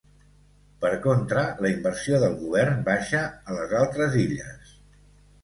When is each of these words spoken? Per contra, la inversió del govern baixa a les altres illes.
Per 0.85 0.89
contra, 1.03 1.43
la 1.65 1.71
inversió 1.73 2.21
del 2.23 2.33
govern 2.41 2.81
baixa 2.89 3.23
a 3.29 3.59
les 3.61 3.77
altres 3.83 4.19
illes. 4.25 4.75